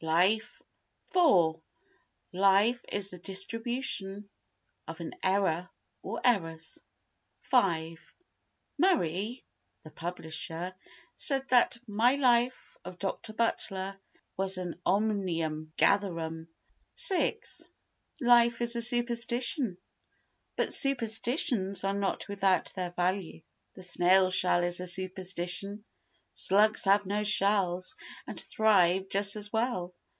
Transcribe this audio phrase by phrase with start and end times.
[0.03, 0.63] iv
[2.33, 4.25] Life is the distribution
[4.87, 6.79] of an error—or errors.
[7.43, 7.99] v
[8.79, 9.45] Murray
[9.83, 10.73] (the publisher)
[11.15, 13.33] said that my Life of Dr.
[13.33, 14.01] Butler
[14.35, 16.47] was an omnium gatherum.
[16.97, 17.61] Yes, but life is an
[18.25, 18.25] omnium gatherum.
[18.25, 19.77] vi Life is a superstition.
[20.55, 23.43] But superstitions are not without their value.
[23.75, 25.85] The snail's shell is a superstition,
[26.33, 27.93] slugs have no shells
[28.25, 29.93] and thrive just as well.